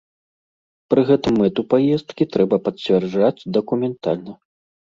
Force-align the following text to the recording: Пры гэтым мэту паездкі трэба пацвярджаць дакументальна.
Пры 0.93 1.01
гэтым 1.09 1.33
мэту 1.41 1.61
паездкі 1.75 2.23
трэба 2.37 2.61
пацвярджаць 2.71 3.47
дакументальна. 3.59 4.33